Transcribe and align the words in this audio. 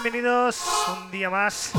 Bienvenidos, 0.00 0.62
un 0.92 1.10
día 1.10 1.28
más. 1.28 1.72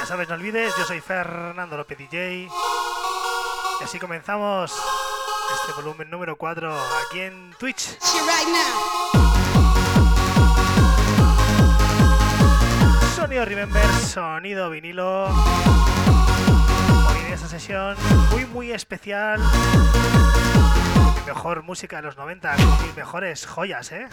Ya 0.00 0.06
sabes, 0.06 0.28
no 0.28 0.34
olvides, 0.34 0.74
yo 0.76 0.84
soy 0.84 1.00
Fernando 1.00 1.76
López 1.76 1.96
DJ. 1.96 2.48
Y 3.80 3.84
así 3.84 4.00
comenzamos 4.00 4.72
este 5.60 5.72
volumen 5.80 6.10
número 6.10 6.34
4 6.34 6.74
aquí 7.06 7.20
en 7.20 7.54
Twitch. 7.60 7.96
Sonido 13.14 13.44
Remember, 13.44 13.86
sonido 14.04 14.68
vinilo. 14.68 15.26
Hoy 15.26 17.18
en 17.28 17.32
esta 17.32 17.46
sesión 17.46 17.96
muy 18.32 18.46
muy 18.46 18.72
especial. 18.72 19.40
Mejor 21.26 21.62
música 21.62 21.96
de 21.96 22.02
los 22.02 22.16
90, 22.18 22.56
con 22.56 22.86
mis 22.86 22.96
mejores 22.96 23.46
joyas, 23.46 23.92
¿eh? 23.92 24.08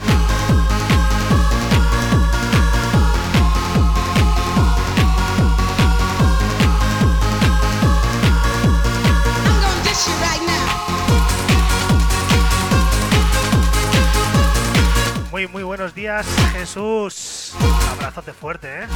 Muy 15.31 15.47
muy 15.47 15.63
buenos 15.63 15.93
días, 15.93 16.25
Jesús. 16.53 17.53
Abrazote 17.91 18.31
fuerte, 18.31 18.83
¿eh? 18.83 18.87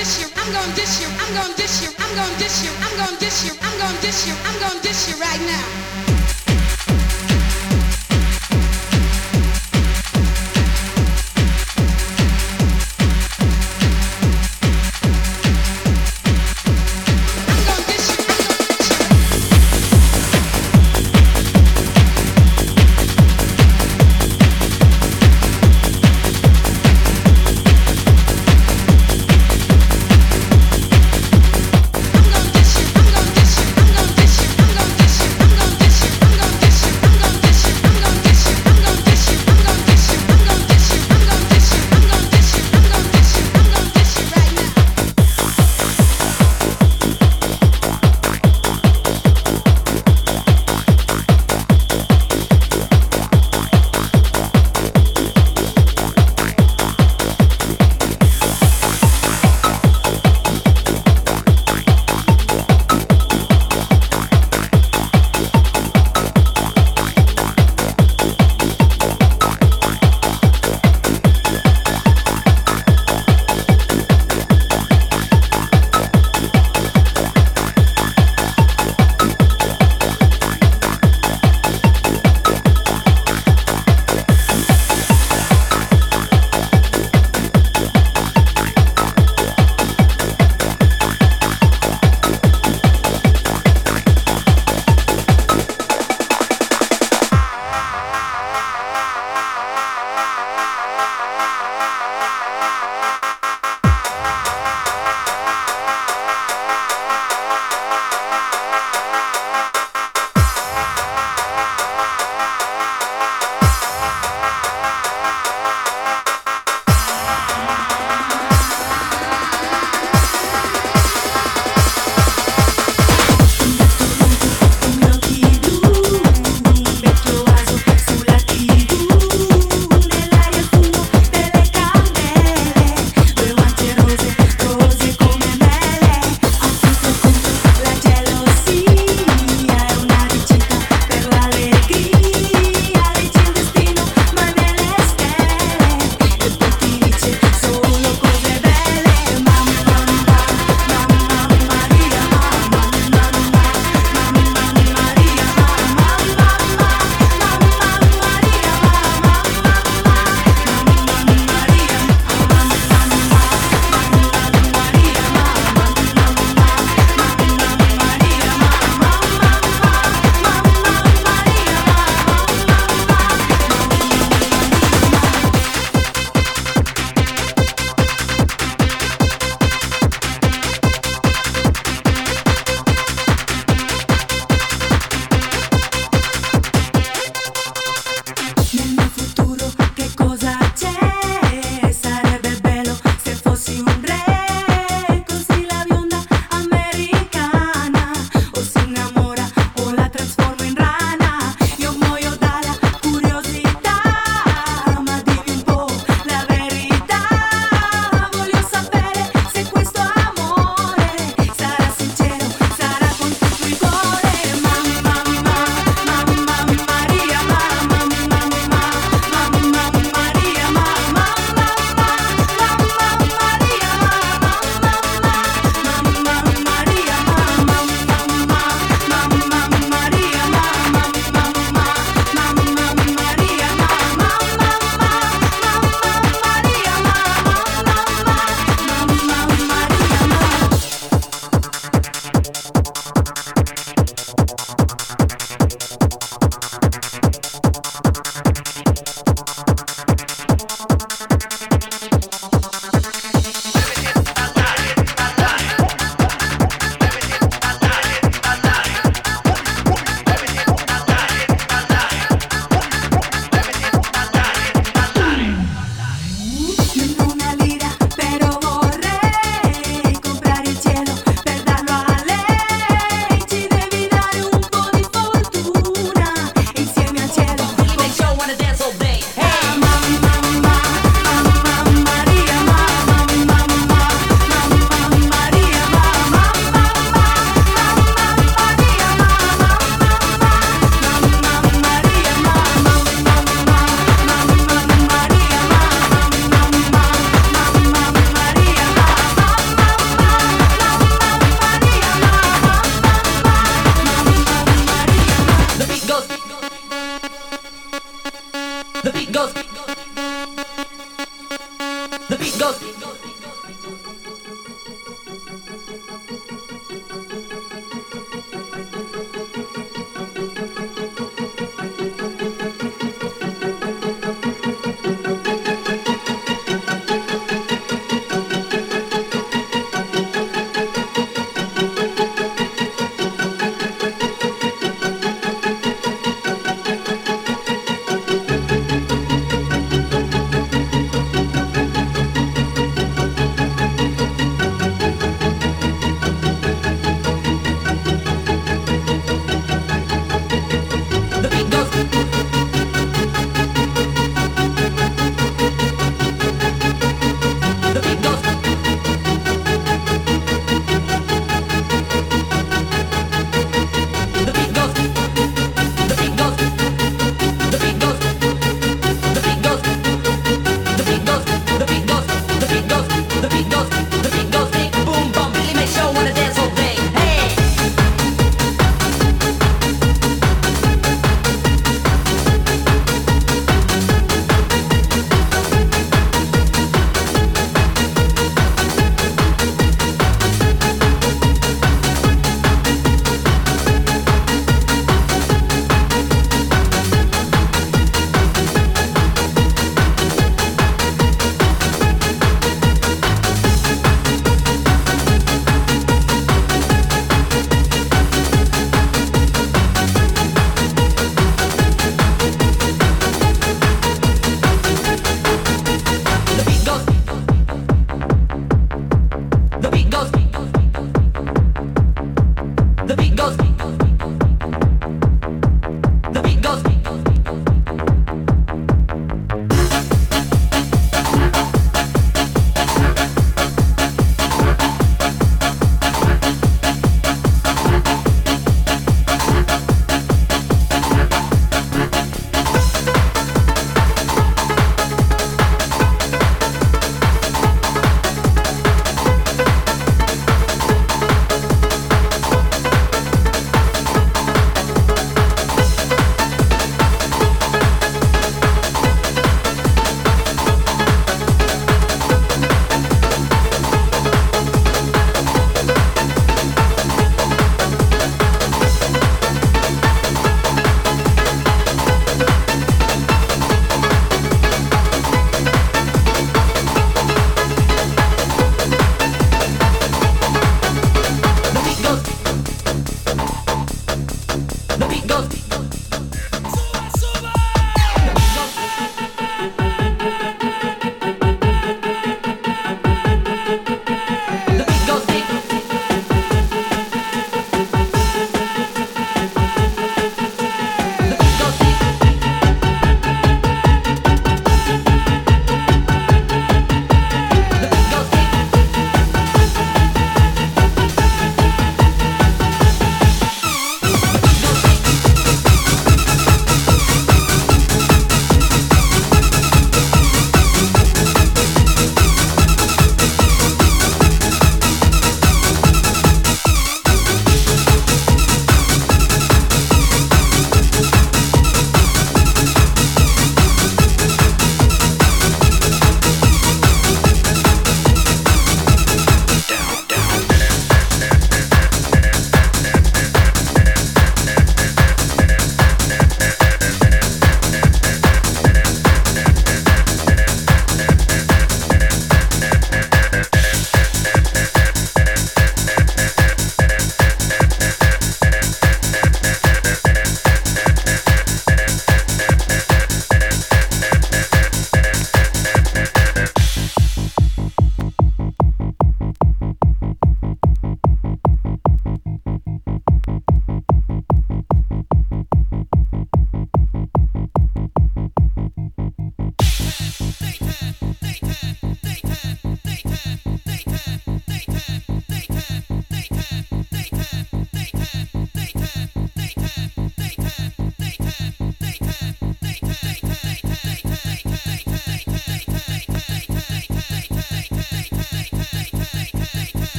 Dish 0.00 0.20
you. 0.20 0.28
I'm 0.34 0.52
gonna 0.52 0.74
dish 0.74 1.02
you. 1.02 1.08
I'm 1.20 1.34
gonna 1.34 1.54
dish 1.56 1.82
you. 1.82 1.90
I'm 1.98 2.16
gonna 2.16 2.38
dish 2.38 2.64
you. 2.64 2.72
I'm 2.80 2.96
gonna 2.96 3.20
dish 3.20 3.44
you. 3.44 3.52
I'm 3.60 3.78
gonna 3.78 4.00
dish 4.00 4.26
you. 4.26 4.34
I'm 4.48 4.58
gonna 4.60 4.80
dish 4.80 5.08
you 5.08 5.16
right 5.20 5.40
now. 5.44 6.09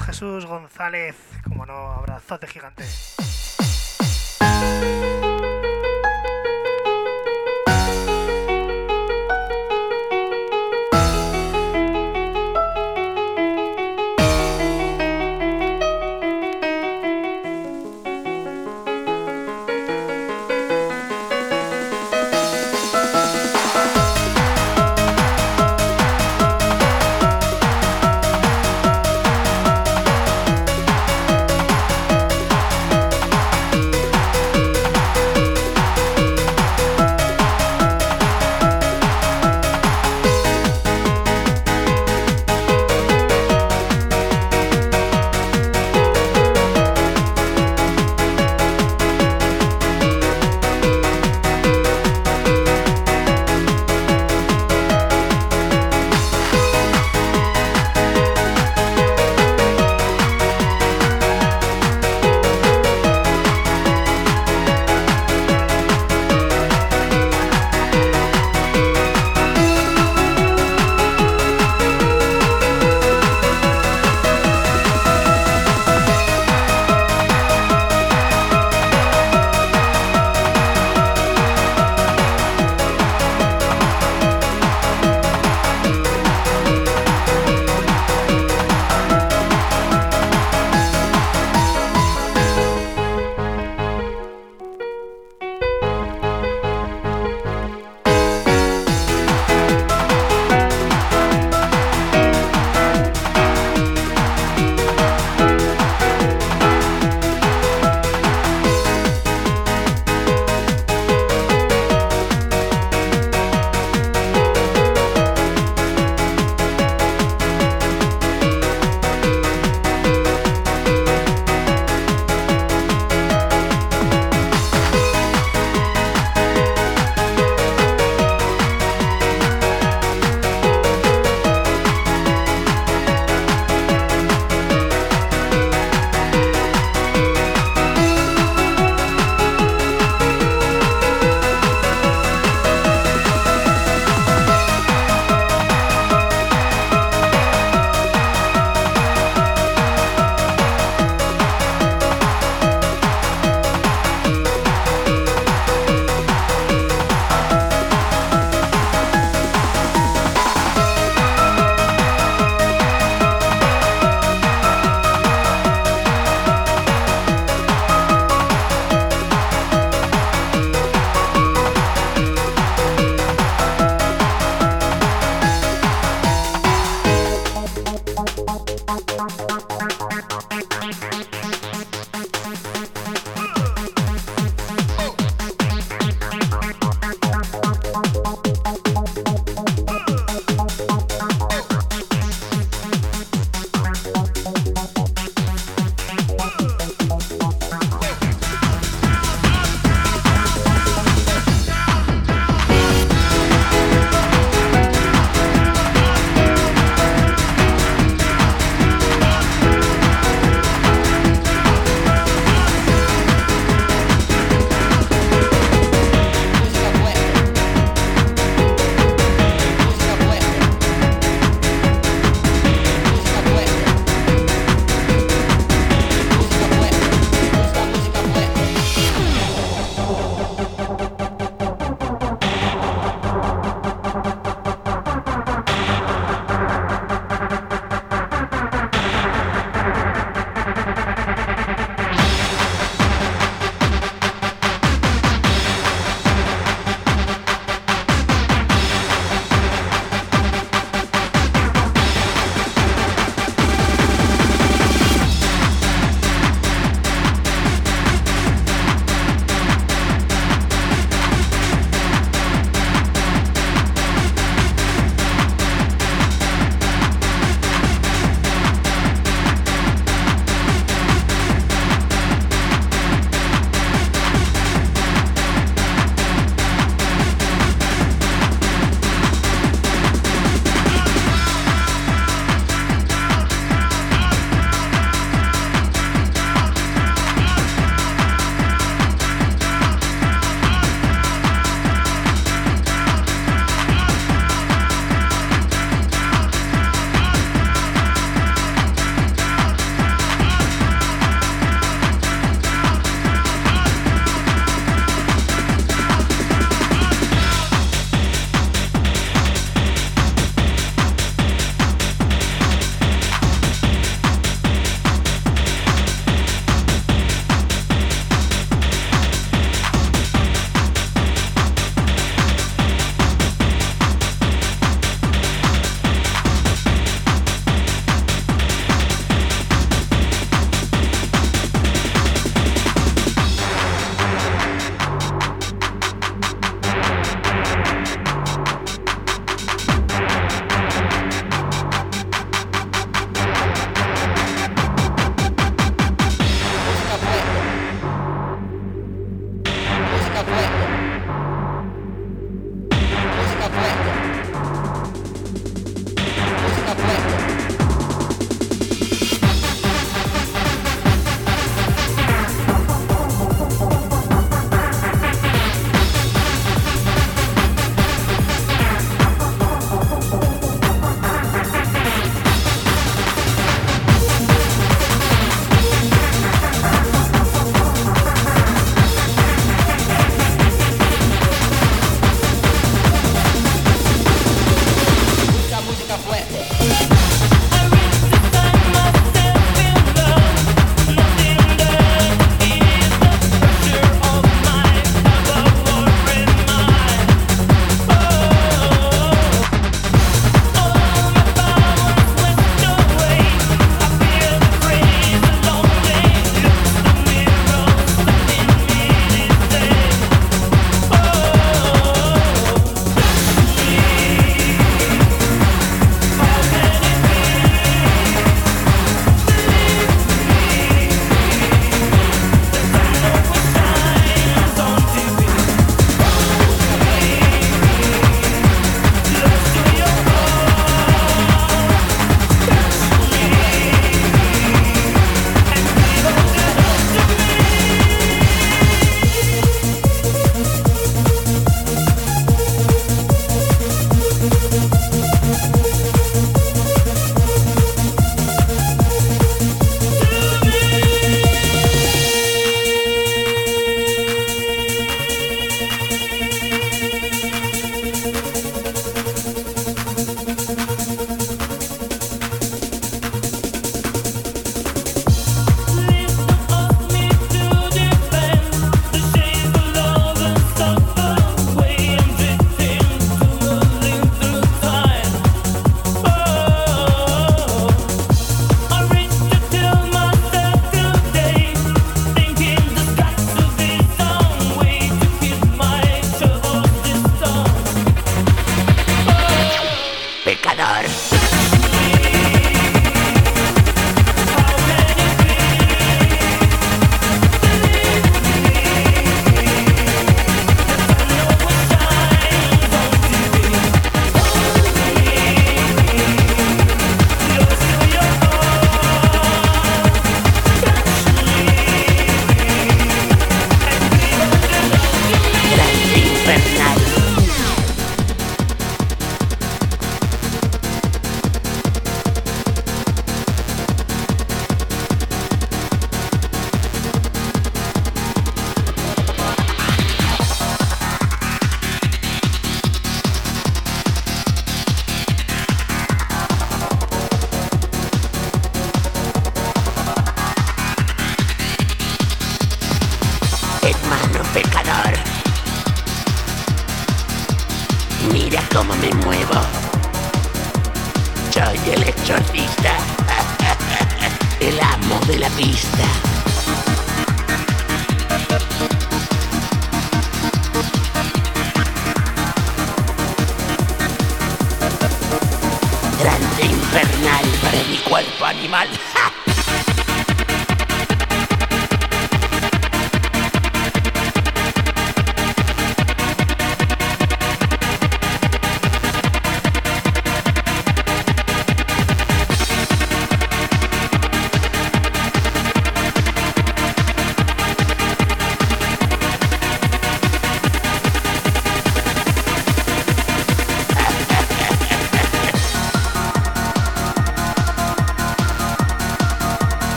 Jesús 0.00 0.46
González. 0.46 1.16
Como 1.44 1.66
no, 1.66 1.92
abrazote 1.92 2.46
gigante. 2.46 2.84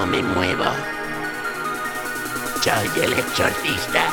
cómo 0.00 0.12
me 0.12 0.22
muevo. 0.22 0.64
Soy 2.62 3.02
el 3.02 3.12
exorcista, 3.12 4.08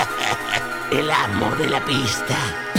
el 0.90 1.10
amo 1.10 1.54
de 1.56 1.68
la 1.68 1.84
pista. 1.84 2.69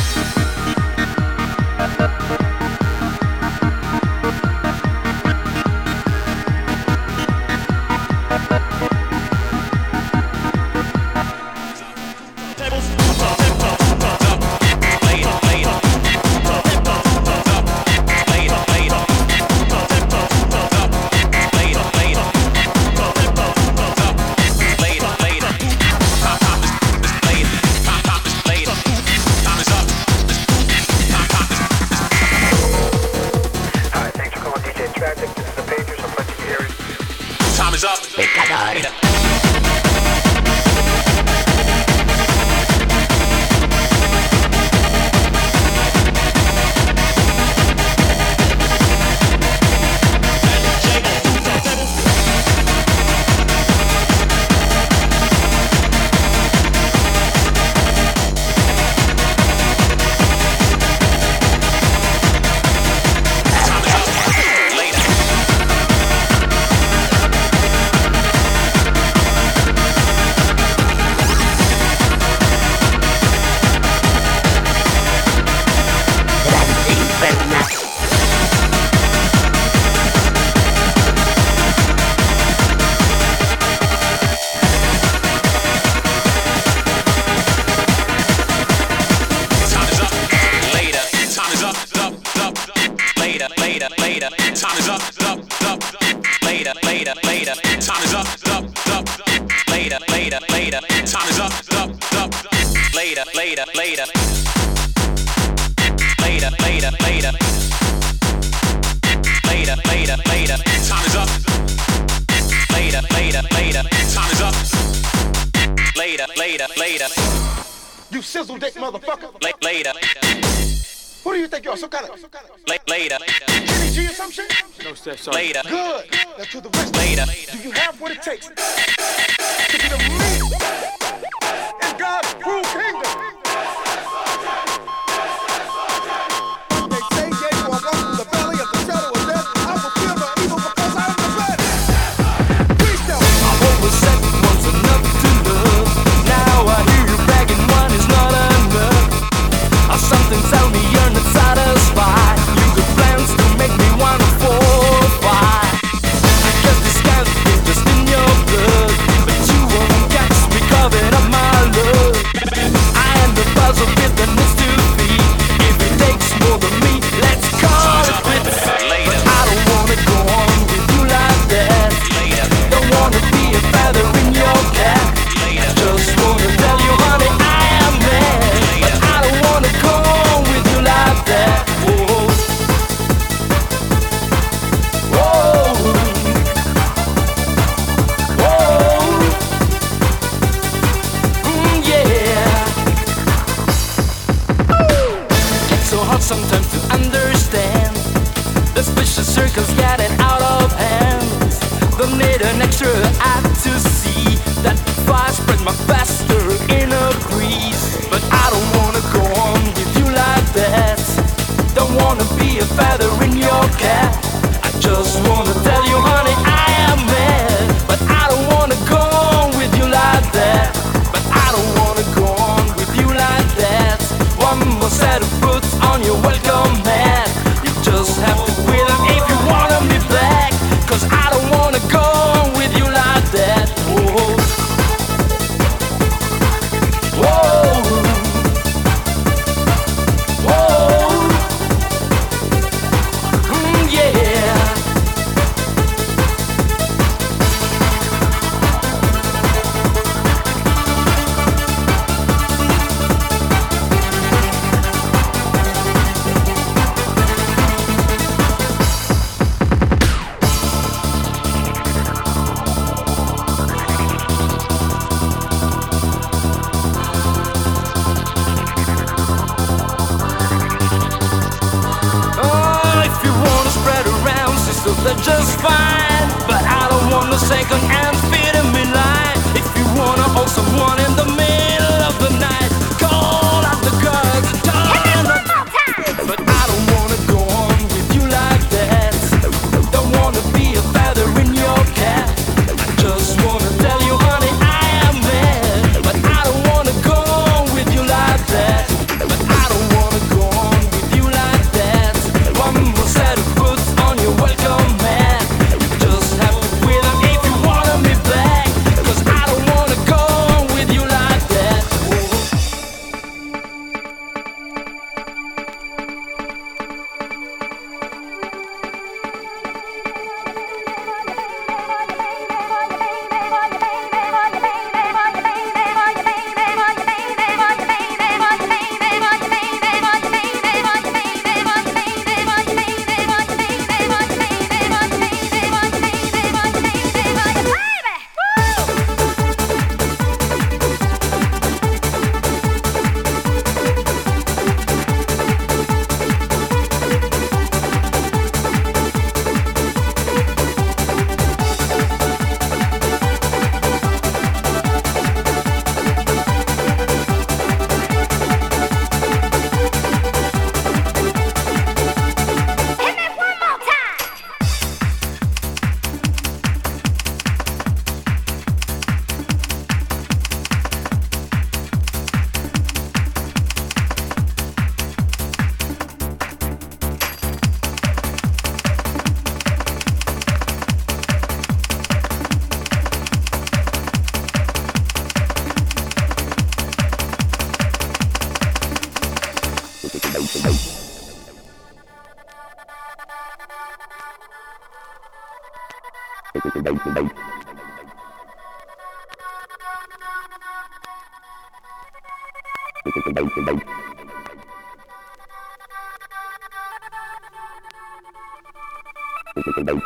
Hit 409.64 409.78
me 409.78 409.94
one 409.94 410.02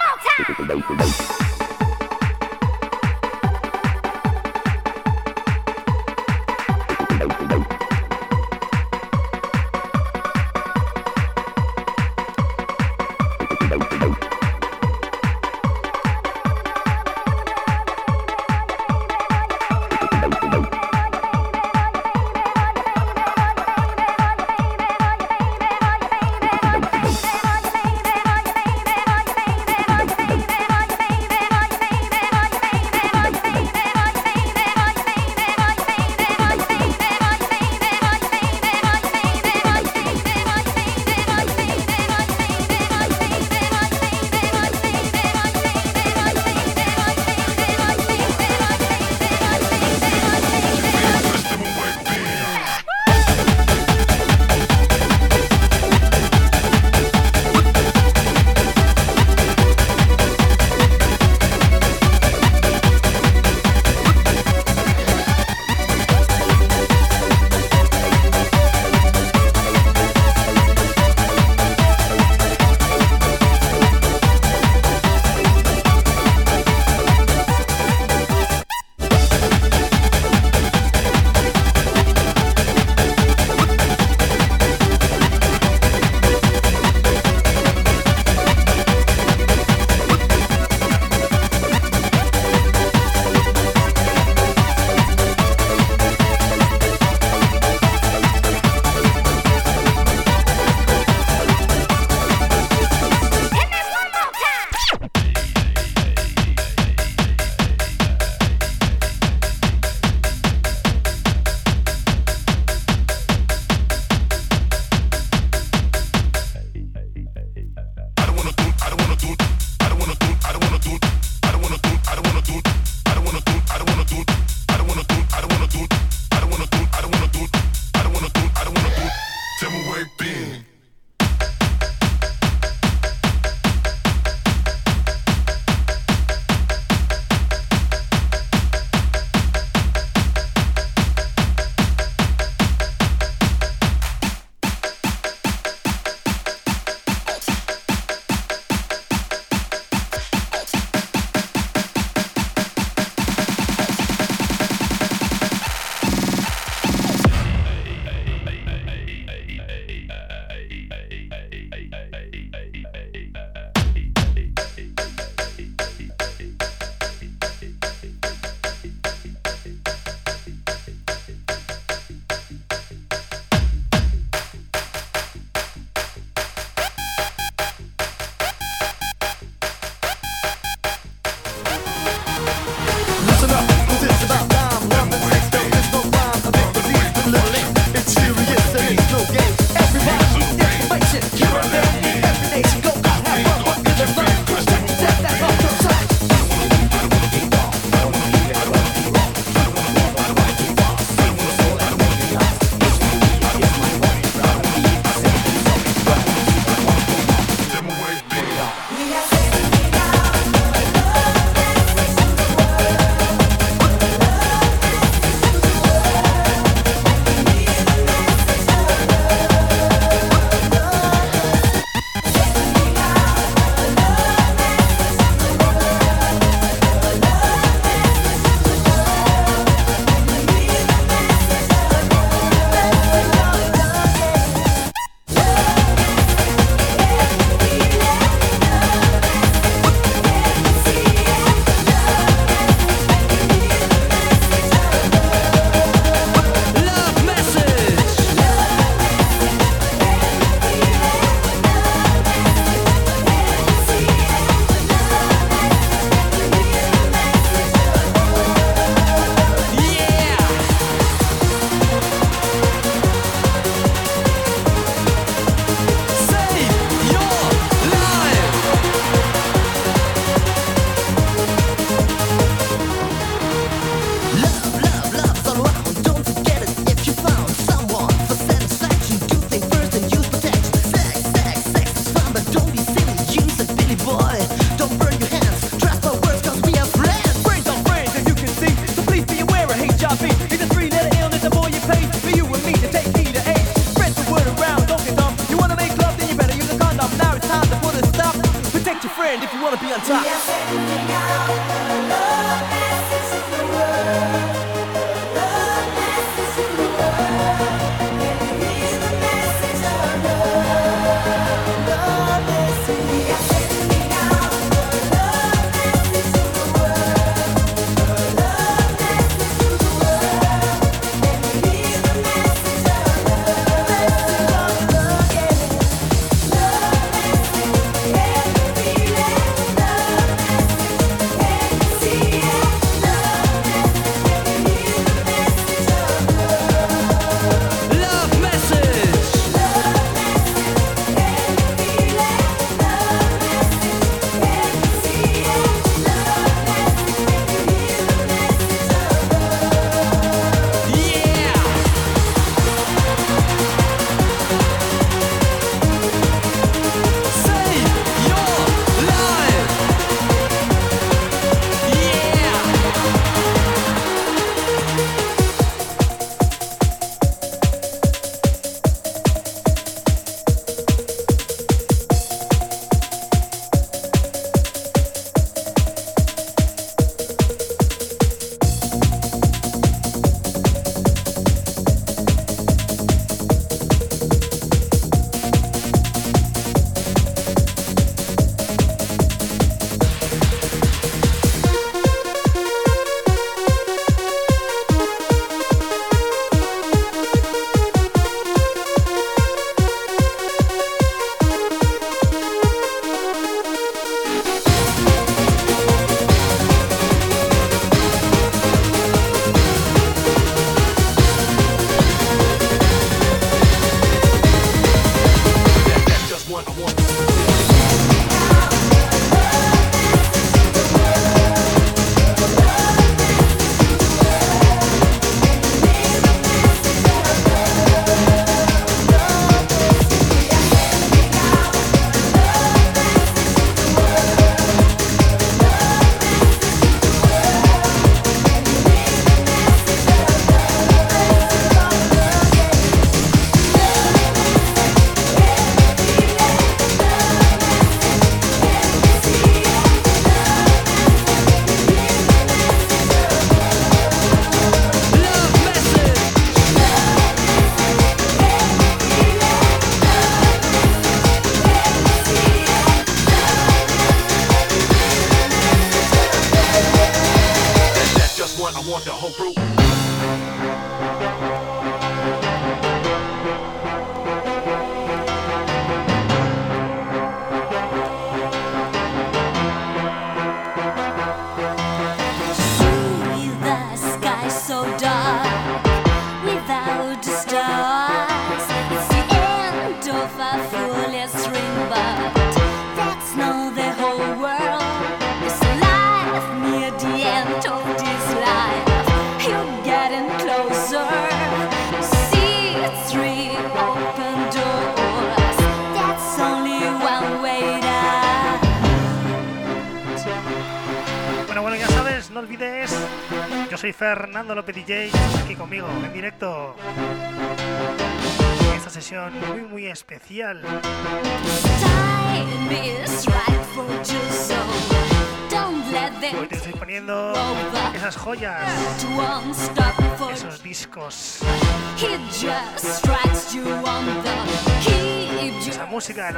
more 0.00 0.96
time! 0.96 1.41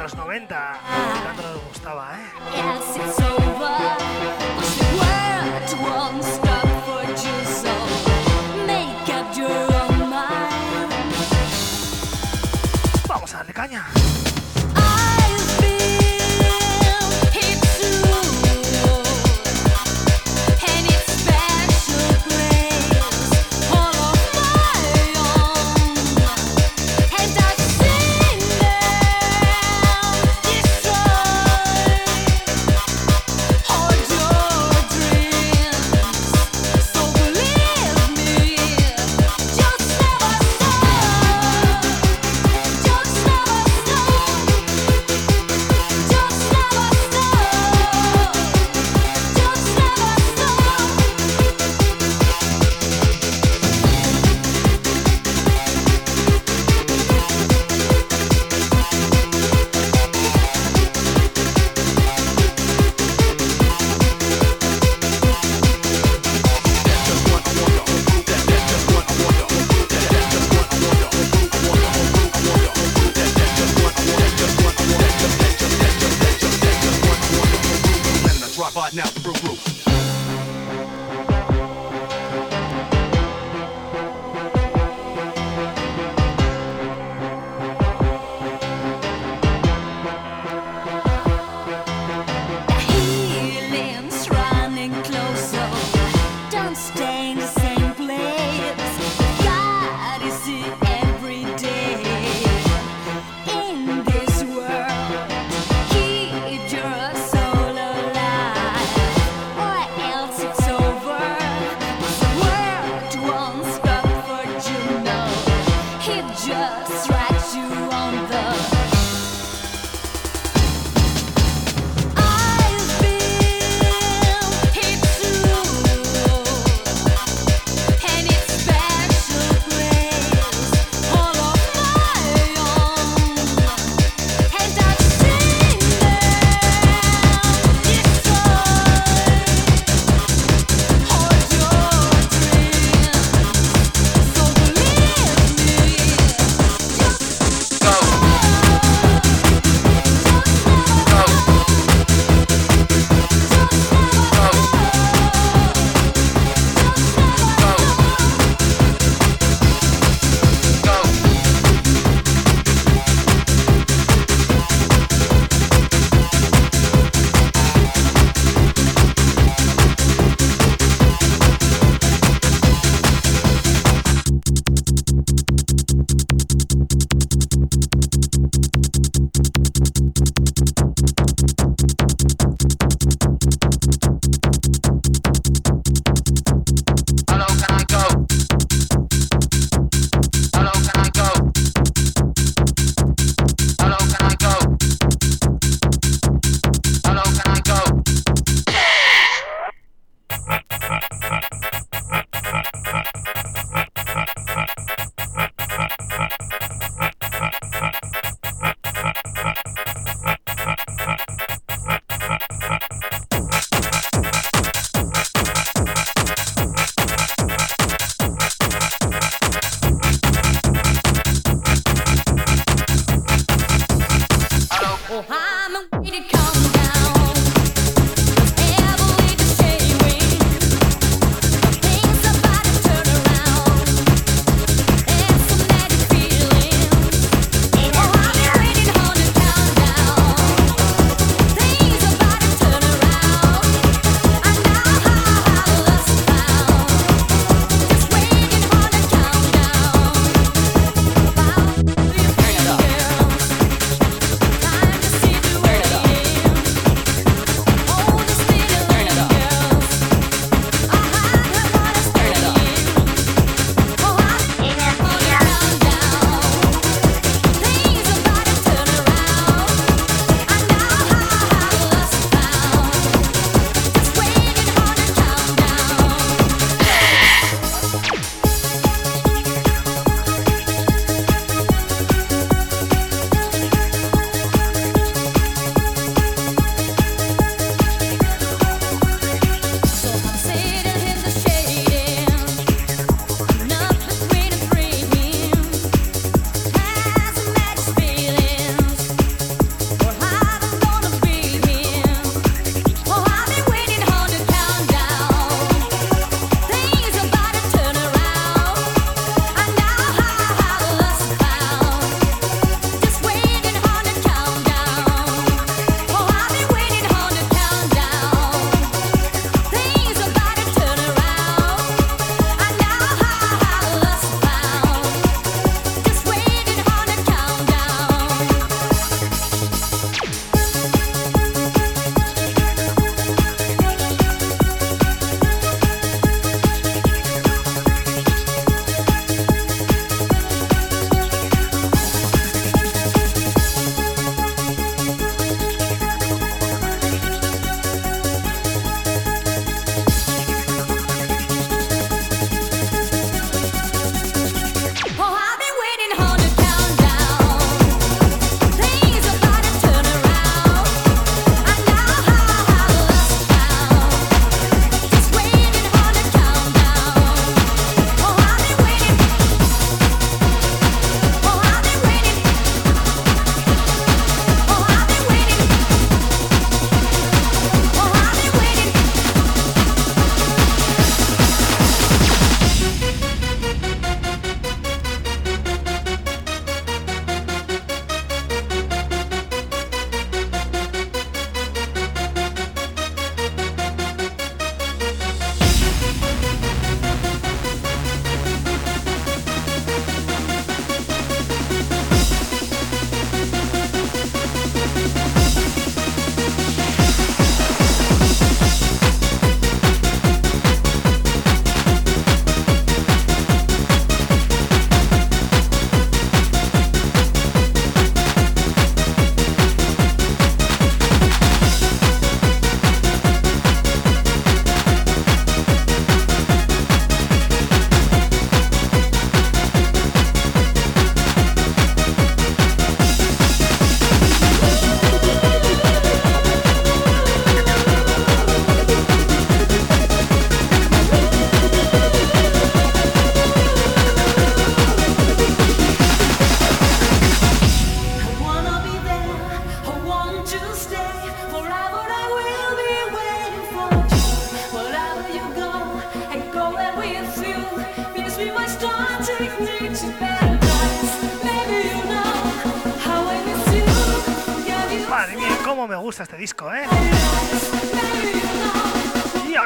Los 0.05 0.15
90. 0.15 0.74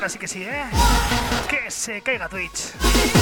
Y 0.10 0.12
ahora 0.12 0.14
sí 0.14 0.18
que 0.18 0.28
sí, 0.28 0.42
¿eh? 0.42 0.64
Que 1.48 1.70
se 1.70 2.02
caiga 2.02 2.28
Twitch. 2.28 3.19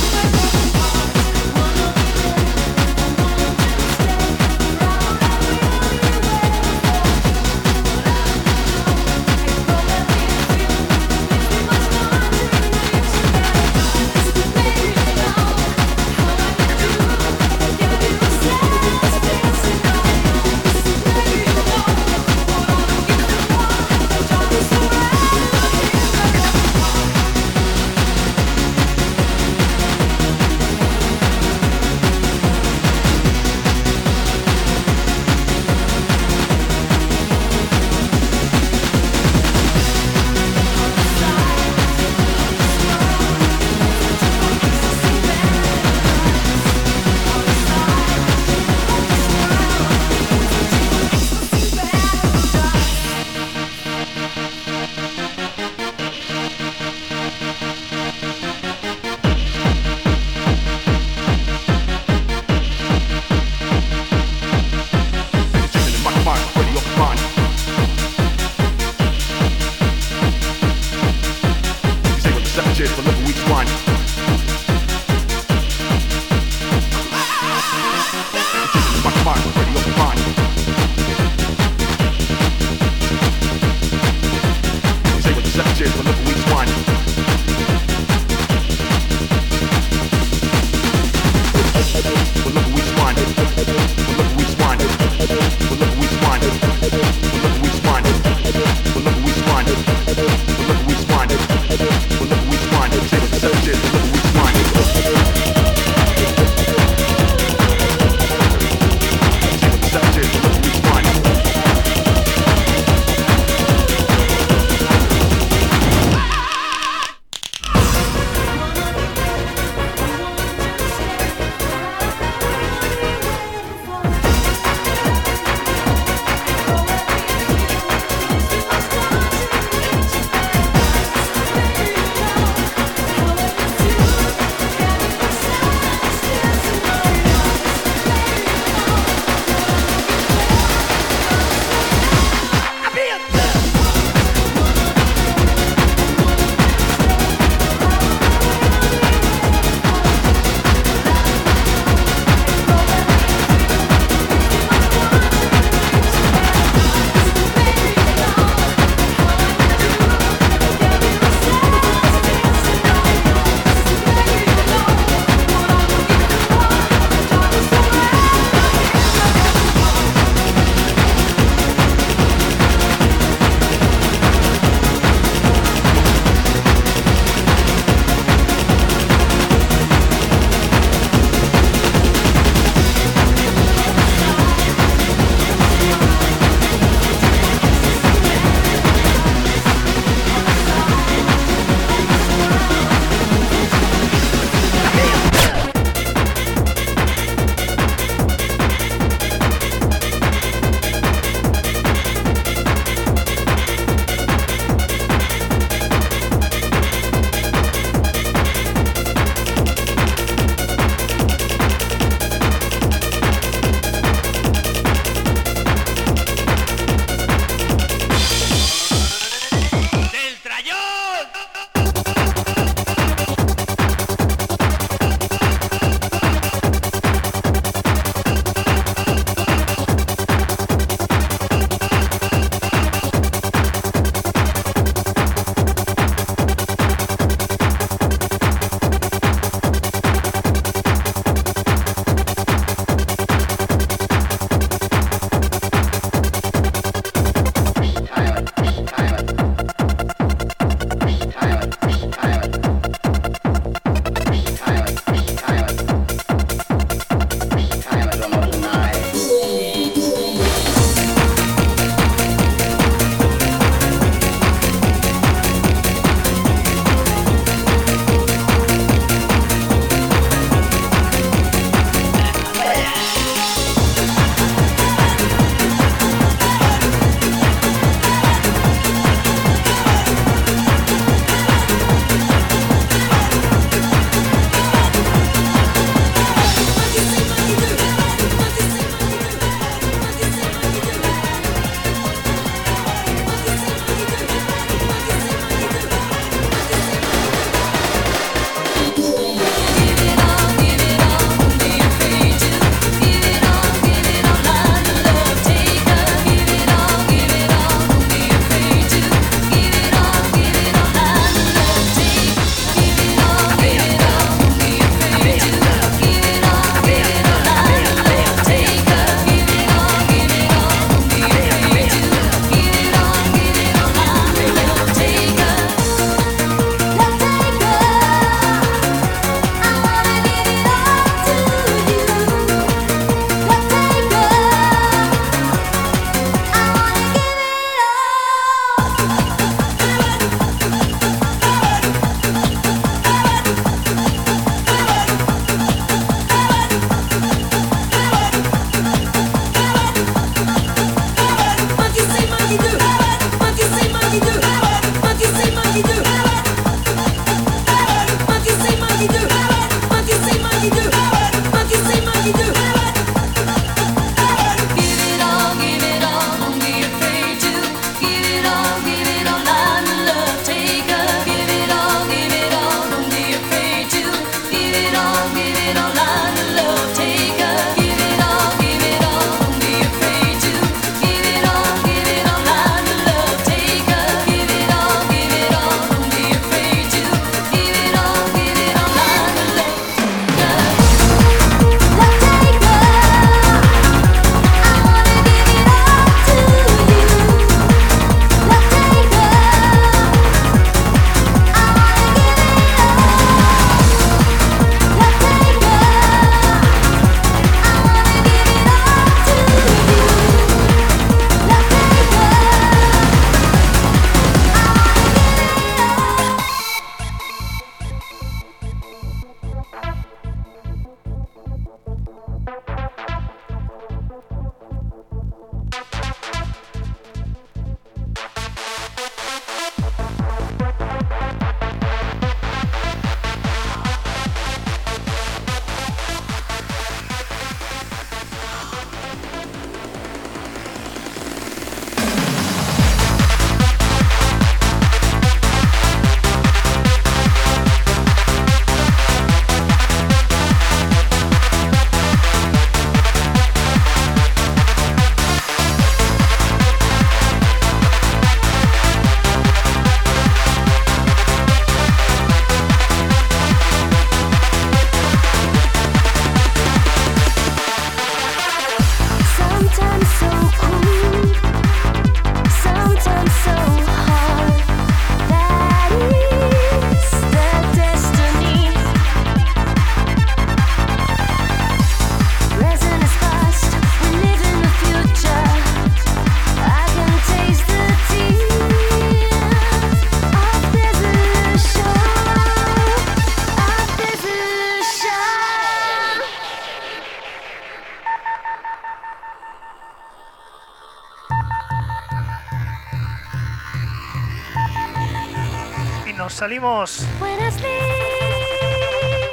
salimos. 506.38 507.02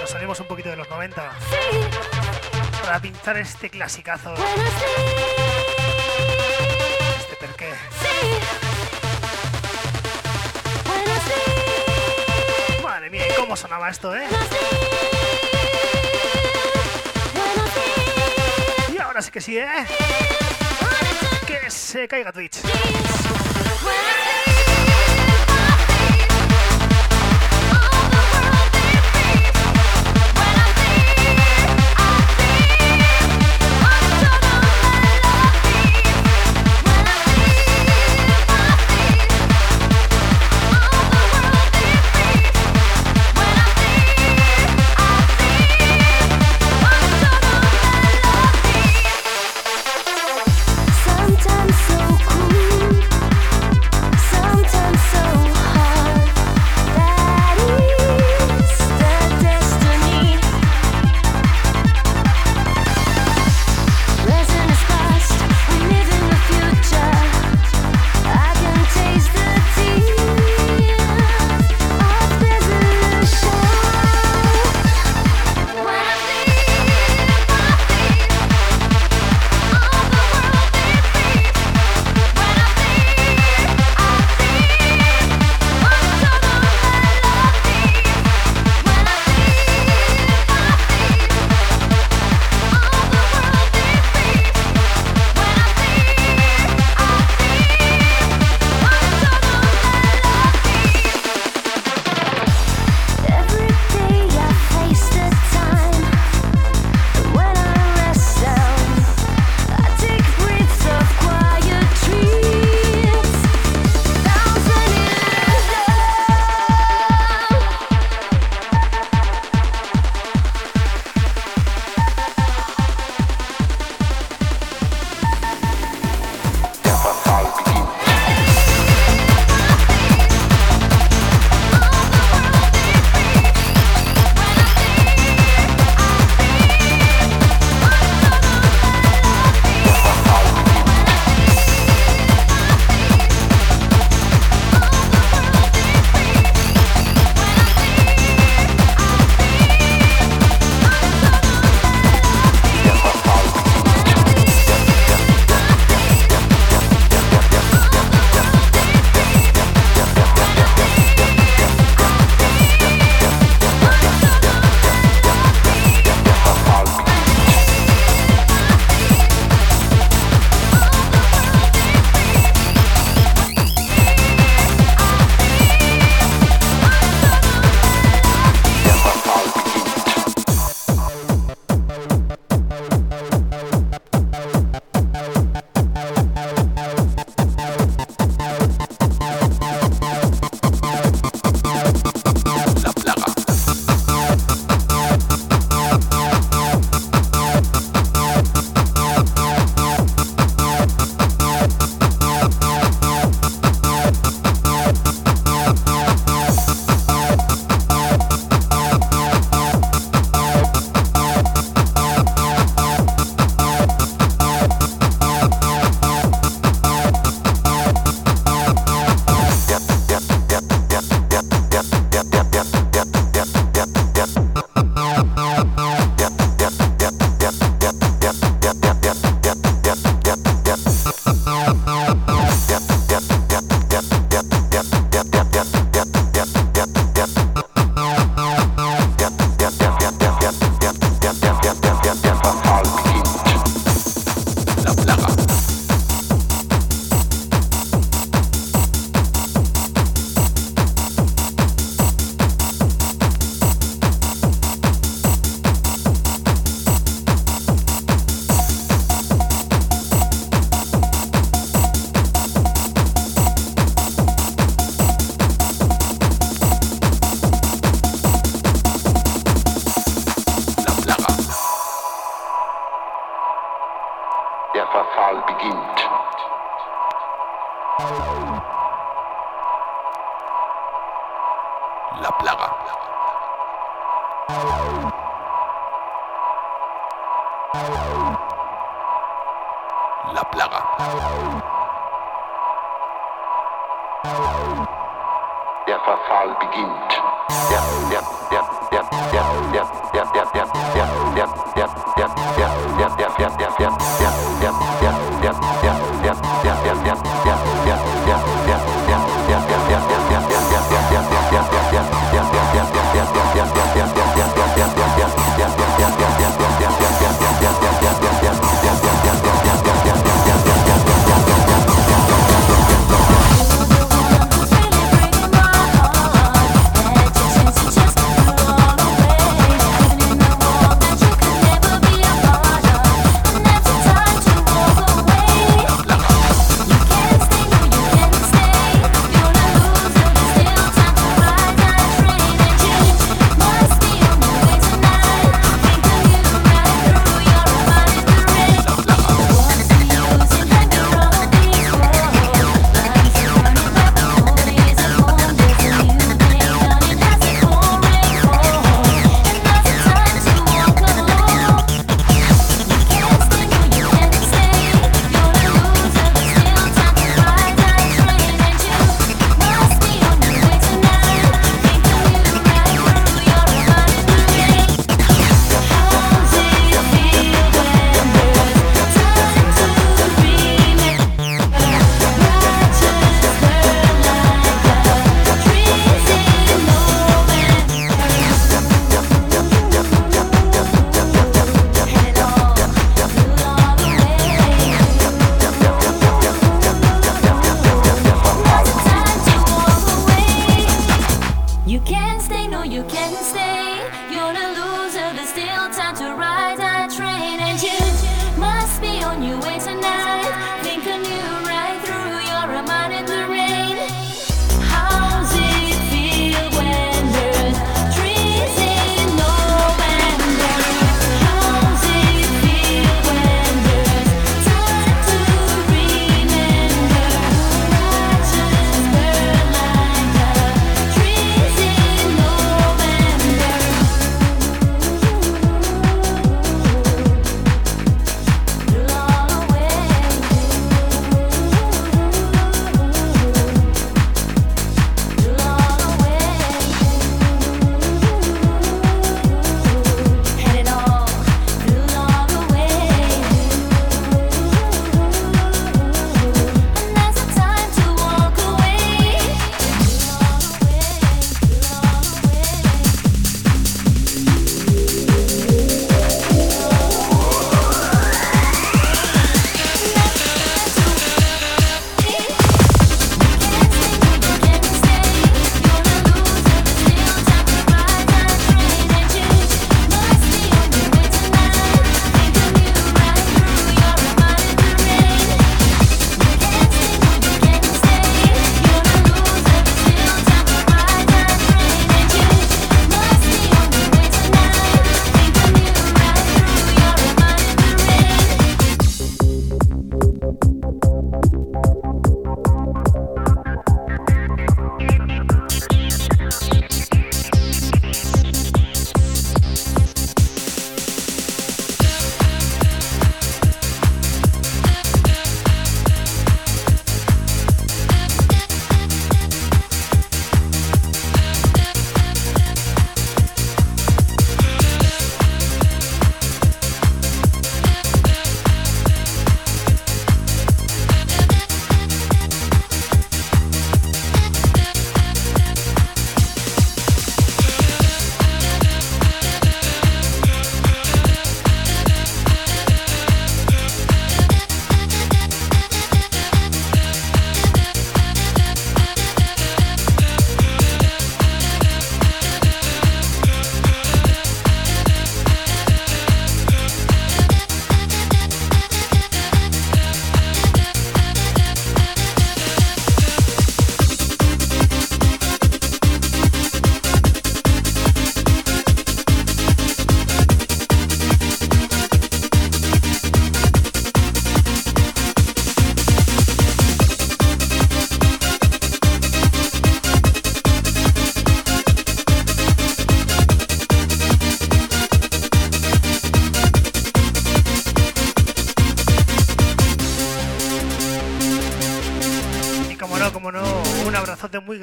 Nos 0.00 0.09
salimos 0.09 0.40
un 0.40 0.46
poquito 0.46 0.70
de 0.70 0.76
los 0.76 0.88
90 0.88 1.32
para 2.82 2.98
pintar 2.98 3.36
este 3.36 3.68
clasicazo. 3.68 4.32
Este 7.18 7.36
perqué. 7.36 7.74
Madre 12.82 13.11
mía, 13.11 13.24
¿cómo 13.36 13.55
sonaba 13.55 13.90
esto, 13.90 14.16
eh? 14.16 14.26
Y 18.94 18.98
ahora 18.98 19.20
sí 19.20 19.30
que 19.30 19.42
sí, 19.42 19.59
eh. 19.59 19.86
Que 21.46 21.70
se 21.70 22.09
caiga 22.09 22.32
Twitch. 22.32 22.63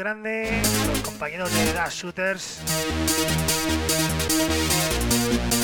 Grande 0.02 0.60
los 0.88 1.00
compañeros 1.02 1.54
de 1.54 1.74
Dash 1.74 2.02
Shooters. 2.02 2.58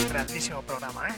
Grandísimo 0.10 0.62
programa, 0.62 1.10
¿eh? 1.10 1.14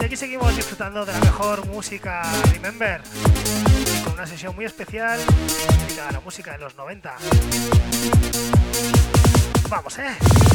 Y 0.00 0.04
aquí 0.04 0.16
seguimos 0.16 0.54
disfrutando 0.54 1.04
de 1.04 1.12
la 1.12 1.18
mejor 1.18 1.66
música 1.66 2.22
Remember, 2.52 3.02
con 4.04 4.12
una 4.12 4.28
sesión 4.28 4.54
muy 4.54 4.64
especial 4.64 5.18
dedicada 5.86 6.10
a 6.10 6.12
la 6.12 6.20
música 6.20 6.52
de 6.52 6.58
los 6.58 6.76
90. 6.76 7.16
Vamos, 9.68 9.98
¿eh? 9.98 10.51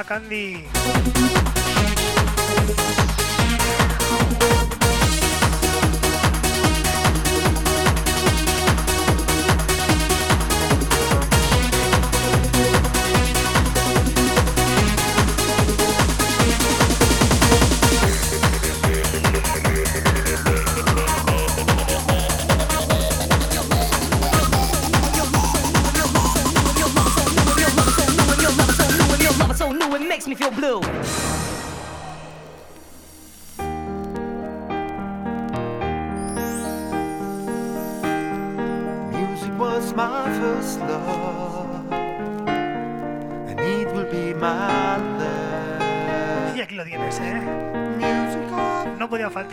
la 0.00 0.04
Candy. 0.04 0.79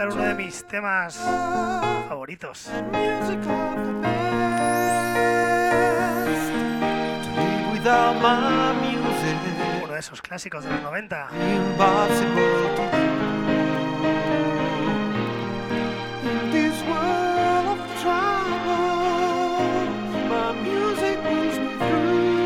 uno 0.06 0.24
de 0.24 0.36
mis 0.36 0.64
temas 0.68 1.18
favoritos. 2.08 2.70
Uno 9.84 9.94
de 9.94 10.00
esos 10.00 10.22
clásicos 10.22 10.64
de 10.64 10.72
los 10.72 10.82
90. 10.84 11.30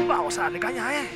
Vamos 0.07 0.38
a 0.38 0.41
darle 0.44 0.60
caña, 0.60 0.94
eh. 0.94 1.10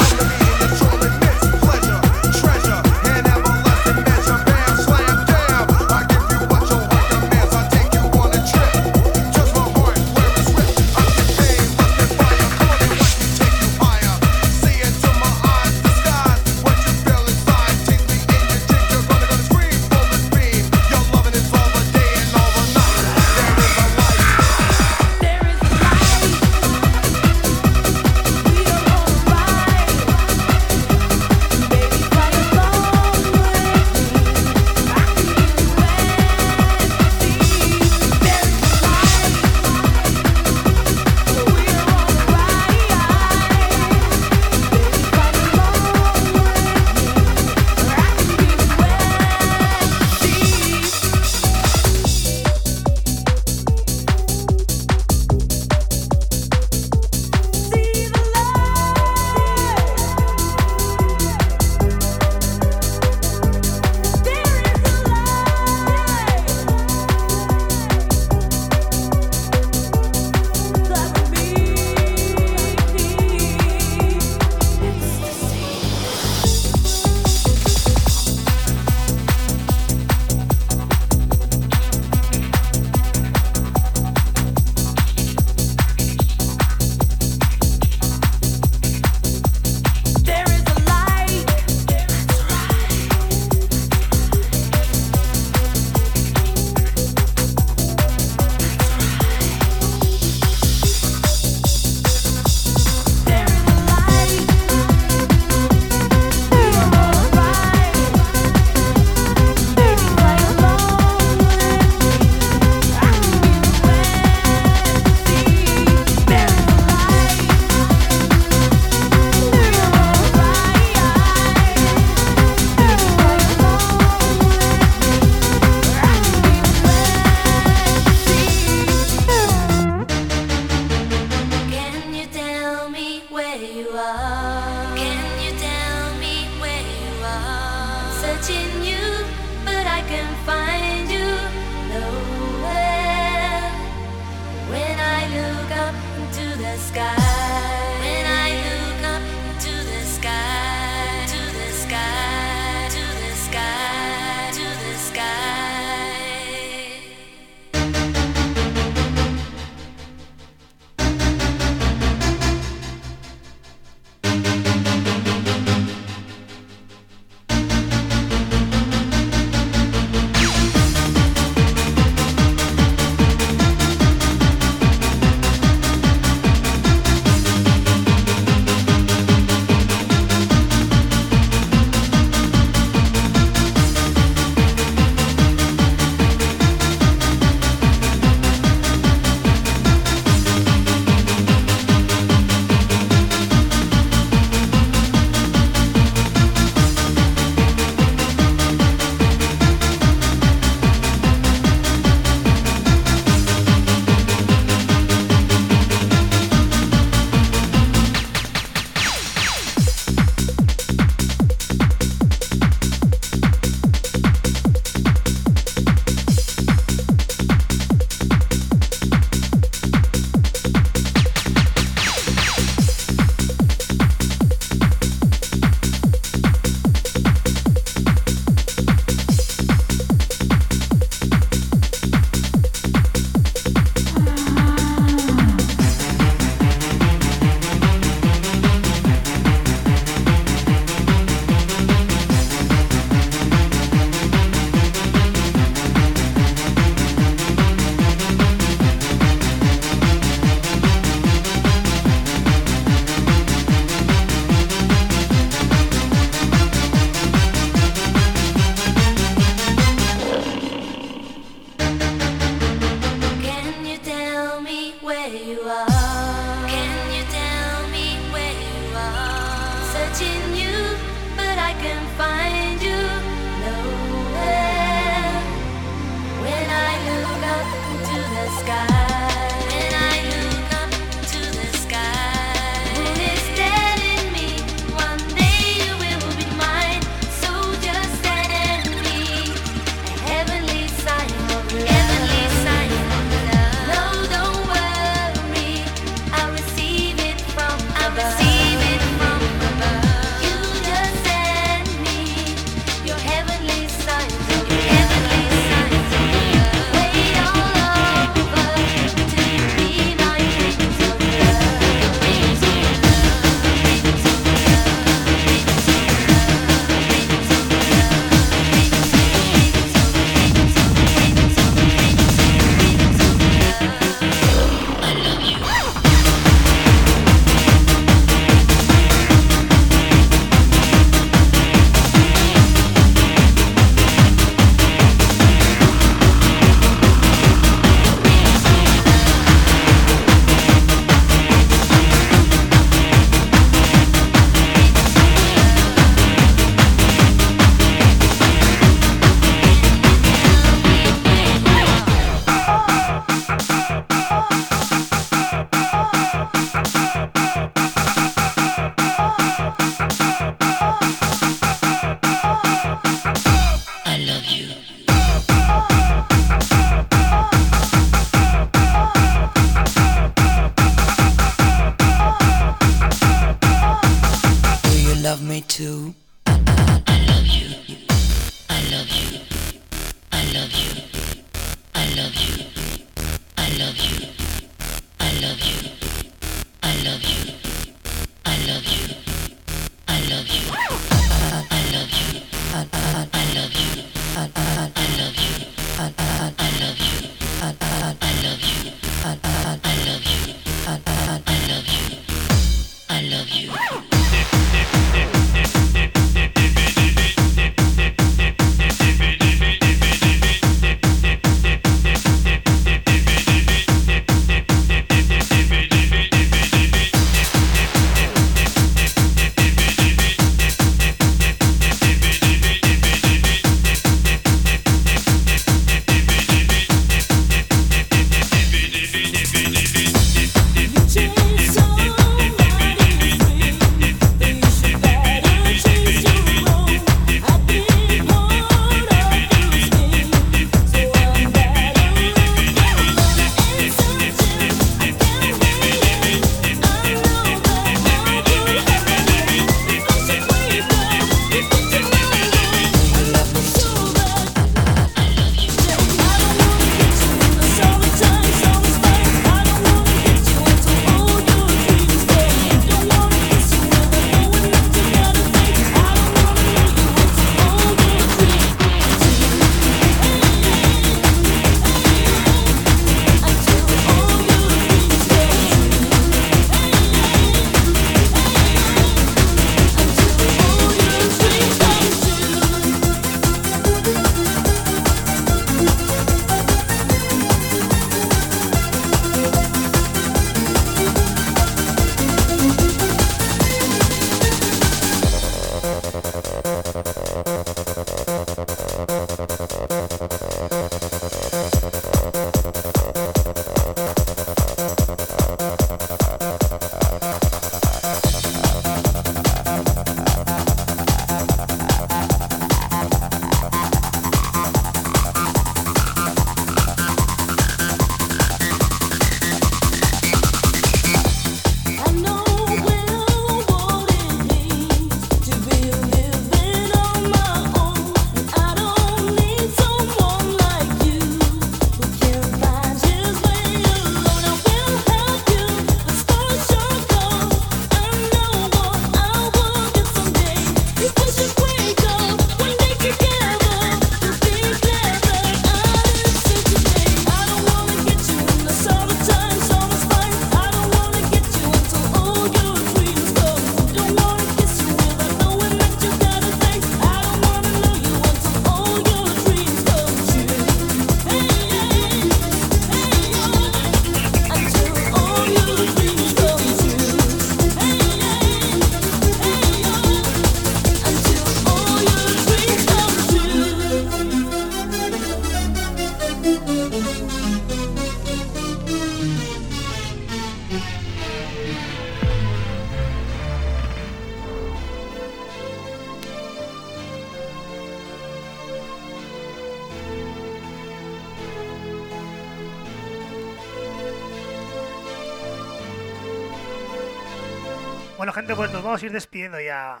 Vamos 598.92 599.02
a 599.04 599.06
ir 599.06 599.12
despidiendo 599.12 599.58
ya. 599.58 600.00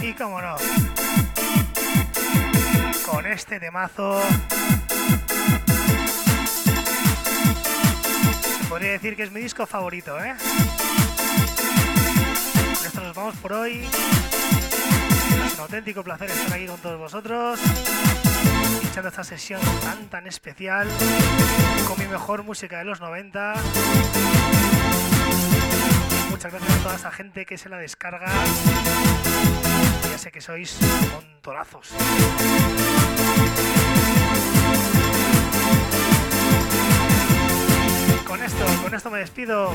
Y 0.00 0.12
cómo 0.14 0.42
no, 0.42 0.56
con 3.08 3.24
este 3.26 3.60
temazo 3.60 4.20
se 8.58 8.64
podría 8.68 8.90
decir 8.90 9.14
que 9.14 9.22
es 9.22 9.30
mi 9.30 9.42
disco 9.42 9.64
favorito, 9.64 10.18
¿eh? 10.18 10.34
Vamos 13.16 13.34
por 13.36 13.54
hoy. 13.54 13.88
Un 15.54 15.60
auténtico 15.60 16.04
placer 16.04 16.30
estar 16.30 16.52
aquí 16.52 16.66
con 16.66 16.78
todos 16.78 16.98
vosotros, 16.98 17.58
pinchando 18.82 19.08
esta 19.08 19.24
sesión 19.24 19.60
tan 19.82 20.06
tan 20.08 20.26
especial 20.26 20.86
con 21.88 21.98
mi 21.98 22.06
mejor 22.06 22.42
música 22.42 22.76
de 22.78 22.84
los 22.84 23.00
90. 23.00 23.54
Muchas 26.28 26.52
gracias 26.52 26.78
a 26.78 26.82
toda 26.82 26.96
esa 26.96 27.10
gente 27.10 27.46
que 27.46 27.56
se 27.56 27.70
la 27.70 27.78
descarga. 27.78 28.30
Ya 30.10 30.18
sé 30.18 30.30
que 30.30 30.42
sois 30.42 30.78
montonazos. 31.10 31.94
Con 38.26 38.42
esto, 38.42 38.64
con 38.82 38.94
esto 38.94 39.10
me 39.10 39.18
despido. 39.18 39.72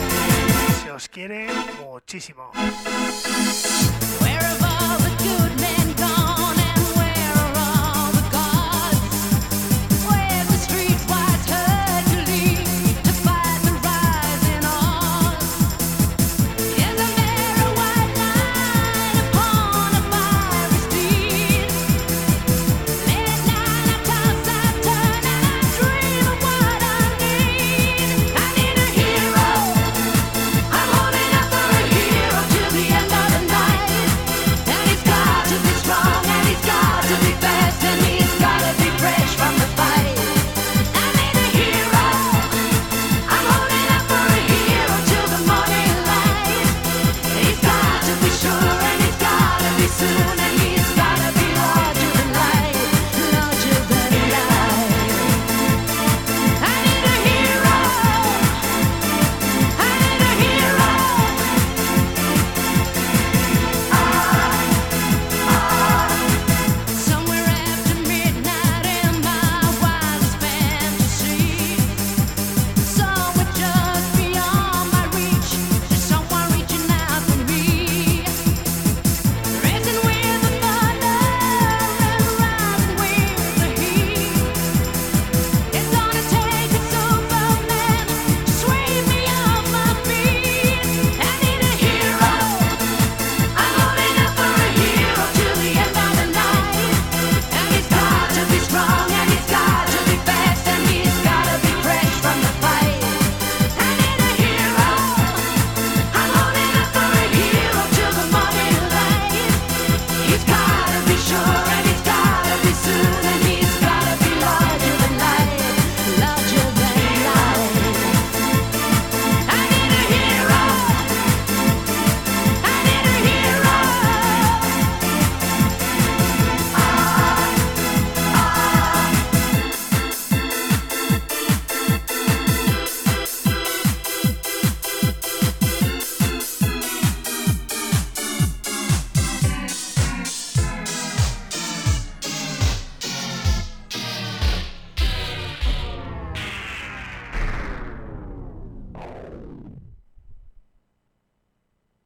Se 0.83 0.91
os 0.91 1.07
quiere 1.07 1.47
muchísimo. 1.81 2.51